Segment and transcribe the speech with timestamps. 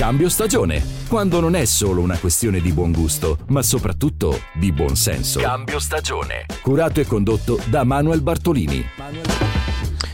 [0.00, 4.96] Cambio stagione, quando non è solo una questione di buon gusto, ma soprattutto di buon
[4.96, 5.40] senso.
[5.40, 6.46] Cambio stagione.
[6.62, 8.82] Curato e condotto da Manuel Bartolini.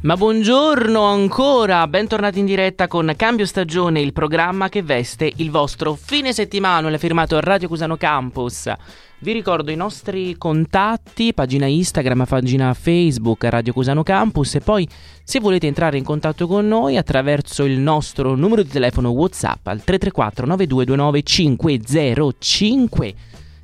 [0.00, 5.94] Ma buongiorno ancora, bentornati in diretta con Cambio Stagione, il programma che veste il vostro
[6.00, 8.72] fine settimana, firmato a Radio Cusano Campus.
[9.18, 14.88] Vi ricordo i nostri contatti, pagina Instagram, pagina Facebook, Radio Cusano Campus e poi
[15.24, 19.82] se volete entrare in contatto con noi attraverso il nostro numero di telefono WhatsApp al
[19.82, 23.14] 334 9229 505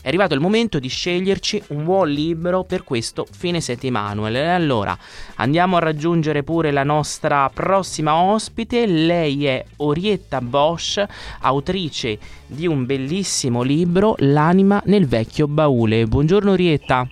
[0.04, 4.28] è arrivato il momento di sceglierci un buon libro per questo fine settimana.
[4.28, 4.94] E allora
[5.36, 8.84] andiamo a raggiungere pure la nostra prossima ospite.
[8.84, 11.02] Lei è Orietta Bosch,
[11.40, 16.04] autrice di un bellissimo libro, L'anima nel vecchio baule.
[16.04, 17.08] Buongiorno Orietta.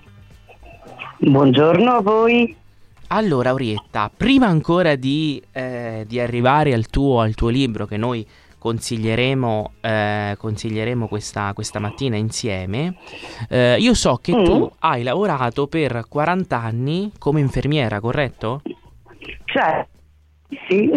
[1.17, 2.55] Buongiorno a voi.
[3.07, 8.23] Allora Orietta, prima ancora di, eh, di arrivare al tuo, al tuo libro che noi
[8.63, 12.95] consiglieremo, eh, consiglieremo questa, questa, mattina insieme.
[13.49, 14.43] Eh, io so che mm.
[14.45, 18.61] tu hai lavorato per 40 anni come infermiera, corretto?
[19.43, 19.85] Cioè,
[20.69, 20.89] sì,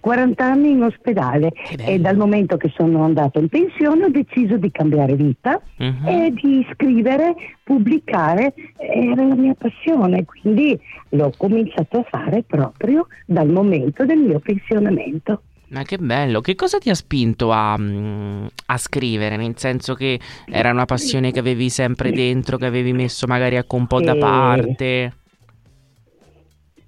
[0.00, 4.70] 40 anni in ospedale e dal momento che sono andato in pensione ho deciso di
[4.70, 6.08] cambiare vita uh-huh.
[6.08, 13.50] e di scrivere, pubblicare, era la mia passione, quindi l'ho cominciato a fare proprio dal
[13.50, 15.42] momento del mio pensionamento.
[15.70, 19.36] Ma che bello, che cosa ti ha spinto a, mm, a, scrivere?
[19.36, 23.76] Nel senso che era una passione che avevi sempre dentro, che avevi messo magari ecco
[23.76, 25.12] un po' da parte?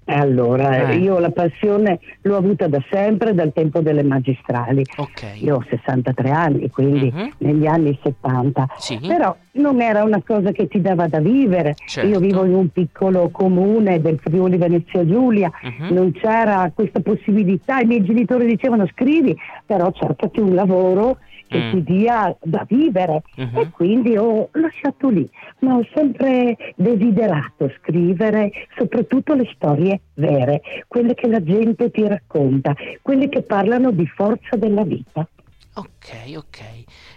[0.05, 0.97] Allora, eh.
[0.97, 4.83] io la passione l'ho avuta da sempre, dal tempo delle magistrali.
[4.95, 5.43] Okay.
[5.43, 7.31] Io ho 63 anni, quindi uh-huh.
[7.37, 8.67] negli anni 70.
[8.77, 8.99] Sì.
[8.99, 11.75] Però non era una cosa che ti dava da vivere.
[11.85, 12.09] Certo.
[12.09, 15.93] Io vivo in un piccolo comune del Friuli Venezia Giulia, uh-huh.
[15.93, 17.79] non c'era questa possibilità.
[17.79, 21.17] I miei genitori dicevano scrivi, però cercati un lavoro
[21.53, 21.71] che mm.
[21.71, 23.61] ti dia da vivere uh-huh.
[23.61, 25.29] e quindi ho lasciato lì,
[25.59, 32.73] ma ho sempre desiderato scrivere soprattutto le storie vere, quelle che la gente ti racconta,
[33.01, 35.27] quelle che parlano di forza della vita.
[35.75, 36.59] Ok, ok.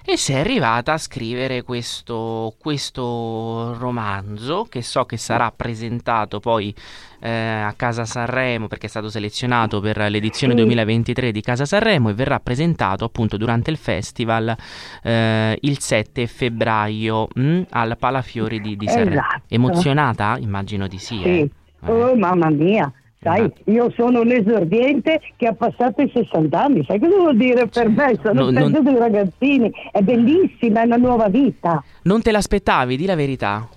[0.03, 6.75] E sei arrivata a scrivere questo, questo romanzo che so che sarà presentato poi
[7.21, 12.15] eh, a Casa Sanremo perché è stato selezionato per l'edizione 2023 di Casa Sanremo e
[12.15, 14.57] verrà presentato appunto durante il festival
[15.03, 19.11] eh, il 7 febbraio mh, mm, al Palafiori di, di Sanremo.
[19.11, 19.43] Esatto.
[19.49, 20.39] Emozionata?
[20.39, 21.21] Immagino di sì.
[21.23, 21.29] sì.
[21.29, 21.51] Eh.
[21.85, 22.91] Oh mamma mia!
[23.27, 27.67] Sai, io sono un esordiente che ha passato i 60 anni, sai cosa vuol dire
[27.67, 28.17] per me?
[28.23, 28.85] Sono no, non...
[28.85, 31.83] dei ragazzini, è bellissima, è una nuova vita.
[32.03, 33.69] Non te l'aspettavi, di la verità?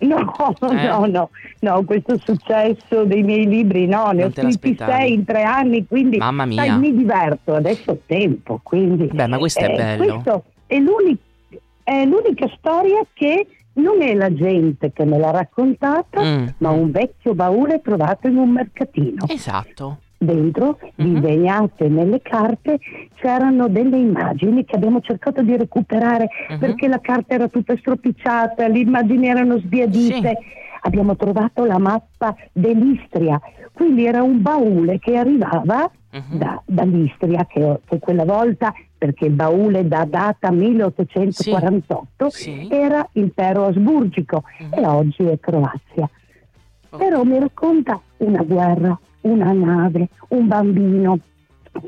[0.00, 0.18] No,
[0.70, 0.86] eh?
[0.86, 1.30] no, no,
[1.60, 5.86] no, questo successo dei miei libri no, ne non ho scritti sei in tre anni,
[5.86, 6.62] quindi Mamma mia.
[6.62, 9.08] Sai, mi diverto, adesso ho tempo, quindi...
[9.10, 10.12] Beh, ma questo eh, è bello.
[10.12, 11.22] Questo è, l'unica,
[11.84, 16.46] è l'unica storia che non è la gente che me l'ha raccontata, mm.
[16.58, 19.26] ma un vecchio baule trovato in un mercatino.
[19.28, 19.98] Esatto.
[20.18, 21.14] Dentro, mm-hmm.
[21.14, 22.78] disegnate nelle carte,
[23.14, 26.60] c'erano delle immagini che abbiamo cercato di recuperare mm-hmm.
[26.60, 30.28] perché la carta era tutta stropicciata, le immagini erano sbiadite.
[30.28, 30.58] Sì.
[30.82, 33.40] Abbiamo trovato la mappa dell'Istria,
[33.72, 36.38] quindi era un baule che arrivava uh-huh.
[36.38, 42.40] da, dall'Istria, che, che, quella volta, perché il baule da data 1848, sì.
[42.40, 42.68] Sì.
[42.70, 44.80] era impero asburgico uh-huh.
[44.80, 46.08] e oggi è Croazia.
[46.90, 46.96] Oh.
[46.96, 51.18] Però mi racconta una guerra, una nave, un bambino,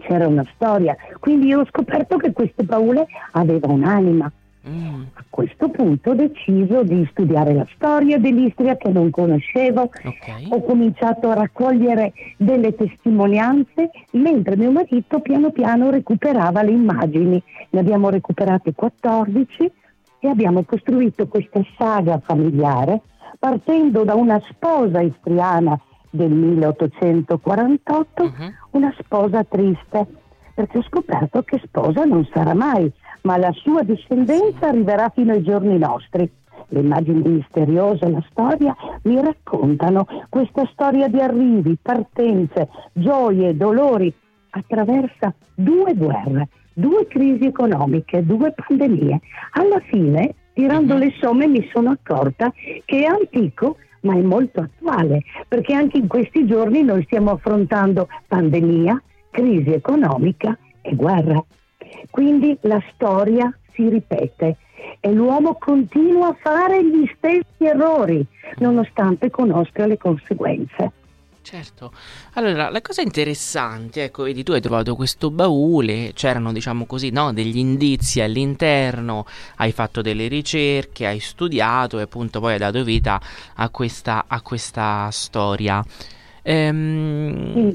[0.00, 0.96] c'era una storia.
[1.18, 4.30] Quindi io ho scoperto che questo baule aveva un'anima,
[4.68, 5.02] Mm.
[5.14, 10.46] A questo punto ho deciso di studiare la storia dell'Istria che non conoscevo, okay.
[10.48, 17.42] ho cominciato a raccogliere delle testimonianze mentre mio marito piano piano recuperava le immagini.
[17.70, 19.72] Ne abbiamo recuperate 14
[20.20, 23.00] e abbiamo costruito questa saga familiare
[23.42, 25.76] partendo da una sposa istriana
[26.08, 28.30] del 1848, uh-huh.
[28.70, 30.06] una sposa triste,
[30.54, 35.42] perché ho scoperto che sposa non sarà mai ma la sua discendenza arriverà fino ai
[35.42, 36.30] giorni nostri.
[36.68, 44.12] Le immagini misteriose, la storia mi raccontano questa storia di arrivi, partenze, gioie, dolori.
[44.54, 49.20] Attraversa due guerre, due crisi economiche, due pandemie.
[49.52, 51.00] Alla fine, tirando mhm.
[51.00, 52.52] le somme, mi sono accorta
[52.84, 58.08] che è antico ma è molto attuale, perché anche in questi giorni noi stiamo affrontando
[58.26, 59.00] pandemia,
[59.32, 61.42] crisi economica e guerra.
[62.10, 64.58] Quindi la storia si ripete
[65.00, 68.24] e l'uomo continua a fare gli stessi errori
[68.58, 70.92] nonostante conosca le conseguenze.
[71.42, 71.92] Certo,
[72.34, 77.32] allora la cosa interessante, ecco, vedi tu hai trovato questo baule, c'erano diciamo così, no,
[77.32, 79.26] degli indizi all'interno,
[79.56, 83.20] hai fatto delle ricerche, hai studiato e appunto poi hai dato vita
[83.56, 85.84] a questa, a questa storia.
[86.42, 87.70] Ehm, mm.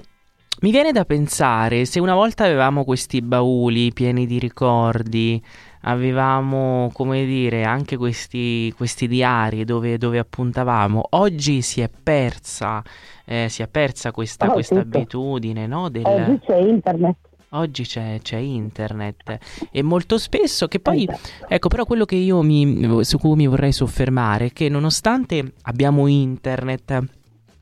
[0.59, 5.39] Mi viene da pensare se una volta avevamo questi bauli pieni di ricordi,
[5.81, 11.09] avevamo, come dire, anche questi, questi diari dove, dove, appuntavamo.
[11.11, 12.81] Oggi si è persa,
[13.25, 15.89] eh, si è persa questa, oh, questa abitudine, no?
[15.89, 16.03] Del...
[16.03, 17.15] Oggi c'è internet.
[17.49, 21.07] Oggi c'è, c'è, internet e molto spesso che poi,
[21.47, 26.07] ecco però quello che io mi, su cui mi vorrei soffermare è che nonostante abbiamo
[26.07, 27.05] internet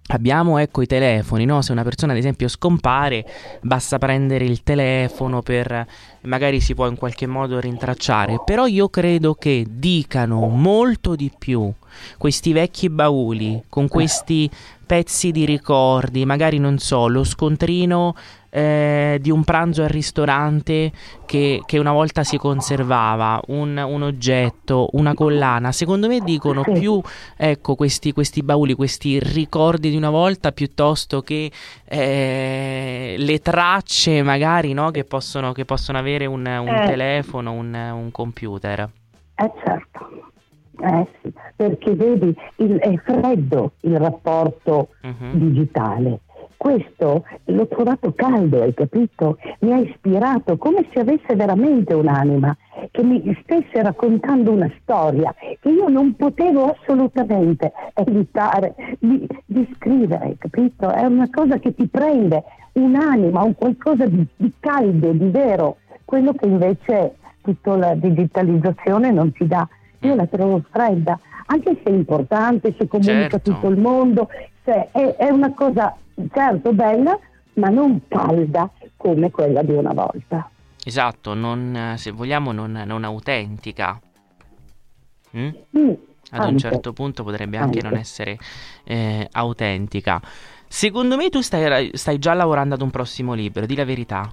[0.07, 1.63] Abbiamo ecco i telefoni, no?
[1.63, 3.25] Se una persona ad esempio scompare,
[3.62, 5.88] basta prendere il telefono per
[6.22, 11.72] magari si può in qualche modo rintracciare, però io credo che dicano molto di più
[12.18, 14.50] questi vecchi bauli con questi
[14.86, 18.16] pezzi di ricordi, magari non so, lo scontrino
[18.56, 20.90] eh, di un pranzo al ristorante
[21.25, 27.02] che, che una volta si conservava, un, un, oggetto, una collana, secondo me dicono più
[27.36, 31.52] ecco, questi, questi bauli, questi ricordi di una volta piuttosto che
[31.84, 36.86] eh, le tracce magari no, che, possono, che, possono, avere un, un eh.
[36.86, 38.90] telefono, un, un computer.
[39.36, 40.31] Eh certo.
[40.80, 45.38] Eh sì, perché vedi, il, è freddo il rapporto uh-huh.
[45.38, 46.19] digitale
[46.66, 49.38] questo l'ho trovato caldo, hai capito?
[49.60, 52.58] Mi ha ispirato come se avesse veramente un'anima
[52.90, 60.38] che mi stesse raccontando una storia che io non potevo assolutamente evitare di, di scrivere,
[60.40, 60.90] capito?
[60.90, 66.34] È una cosa che ti prende un'anima, un qualcosa di, di caldo, di vero, quello
[66.34, 69.68] che invece tutta la digitalizzazione non ti dà.
[70.00, 73.52] Io la trovo fredda, anche se è importante, se comunica certo.
[73.52, 74.30] tutto il mondo,
[74.64, 75.96] cioè è, è una cosa
[76.32, 77.18] certo bella,
[77.54, 80.50] ma non calda come quella di una volta.
[80.84, 84.00] Esatto, non, se vogliamo non, non autentica.
[85.36, 85.48] Mm?
[85.78, 85.90] Mm,
[86.32, 87.90] Ad anche, un certo punto potrebbe anche, anche.
[87.90, 88.38] non essere
[88.84, 90.22] eh, autentica.
[90.68, 94.32] Secondo me tu stai, stai già lavorando ad un prossimo libro, di la verità.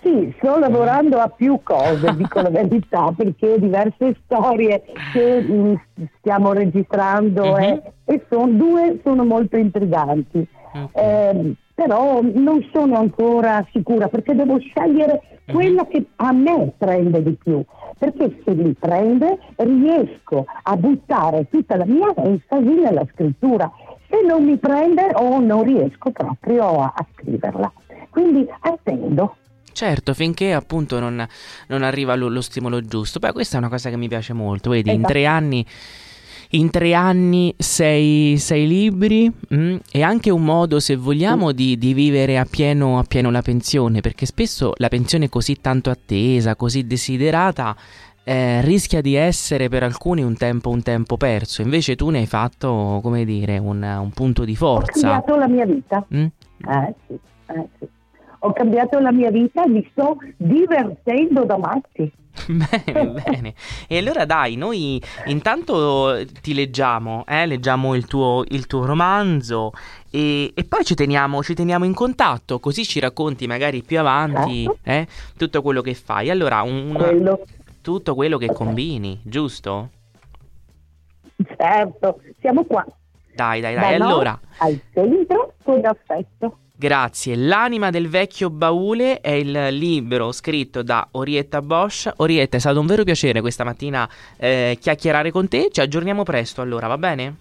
[0.00, 6.04] Sì, sto lavorando a più cose, dico la verità, perché diverse storie che mh, mm,
[6.18, 7.58] stiamo registrando uh-huh.
[7.58, 10.46] e, e son, due sono molto intriganti.
[10.72, 11.04] Okay.
[11.04, 15.54] Eh, però non sono ancora sicura perché devo scegliere uh-huh.
[15.54, 17.64] quella che a me prende di più,
[17.98, 23.70] perché se mi prende riesco a buttare tutta la mia enfasi nella scrittura,
[24.08, 27.72] se non mi prende o oh, non riesco proprio a, a scriverla.
[28.10, 29.36] Quindi attendo.
[29.78, 31.24] Certo, finché appunto non,
[31.68, 33.20] non arriva lo, lo, stimolo giusto.
[33.20, 34.70] Beh, questa è una cosa che mi piace molto.
[34.70, 34.96] Vedi, esatto.
[34.96, 35.66] in tre anni.
[36.50, 41.78] In tre anni sei, sei libri mh, mm, è anche un modo, se vogliamo, di,
[41.78, 46.56] di vivere a pieno, a pieno la pensione, perché spesso la pensione così tanto attesa,
[46.56, 47.76] così desiderata,
[48.24, 51.62] eh, rischia di essere per alcuni un tempo, un tempo, perso.
[51.62, 55.18] Invece tu ne hai fatto, come dire, un, un punto di forza.
[55.18, 56.04] Ho cambiato la mia vita.
[56.12, 56.26] Mm?
[56.66, 57.88] Eh, sì, eh, sì
[58.40, 62.12] ho cambiato la mia vita e mi sto divertendo da matti.
[62.46, 63.54] bene, bene.
[63.88, 67.46] E allora dai, noi intanto ti leggiamo, eh?
[67.46, 69.72] leggiamo il tuo, il tuo romanzo
[70.10, 74.64] e, e, poi ci teniamo, ci teniamo, in contatto, così ci racconti magari più avanti
[74.64, 74.78] certo.
[74.84, 75.06] eh?
[75.36, 76.30] tutto quello che fai.
[76.30, 77.40] Allora, un, quello.
[77.82, 79.90] tutto quello che combini, giusto?
[81.56, 82.84] Certo, siamo qua.
[83.34, 83.98] Dai, dai, dai.
[83.98, 86.58] Da allora, al centro con affetto.
[86.80, 87.34] Grazie.
[87.34, 92.08] L'anima del vecchio baule è il libro scritto da Orietta Bosch.
[92.18, 95.70] Orietta, è stato un vero piacere questa mattina eh, chiacchierare con te.
[95.72, 97.34] Ci aggiorniamo presto allora, va bene?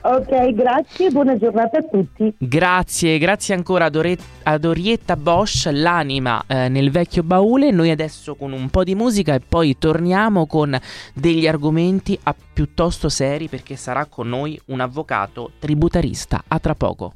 [0.00, 2.32] Ok, grazie, buona giornata a tutti.
[2.38, 7.70] Grazie, grazie ancora ad, Ore- ad Orietta Bosch, l'anima eh, nel vecchio baule.
[7.72, 10.74] Noi adesso con un po' di musica e poi torniamo con
[11.12, 12.18] degli argomenti
[12.54, 16.42] piuttosto seri perché sarà con noi un avvocato tributarista.
[16.48, 17.12] A tra poco.